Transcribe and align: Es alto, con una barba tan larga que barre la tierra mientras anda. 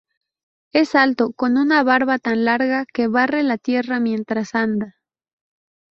Es 0.73 0.95
alto, 0.95 1.31
con 1.31 1.57
una 1.57 1.83
barba 1.83 2.17
tan 2.17 2.43
larga 2.43 2.87
que 2.91 3.07
barre 3.07 3.43
la 3.43 3.59
tierra 3.59 3.99
mientras 3.99 4.55
anda. 4.55 4.95